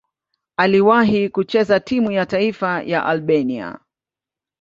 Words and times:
Aliwahi 0.57 1.29
kucheza 1.29 1.79
timu 1.79 2.11
ya 2.11 2.25
taifa 2.25 2.83
ya 2.83 3.05
Albania. 3.05 3.79